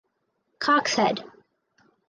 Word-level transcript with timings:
Coxhead. 0.65 1.23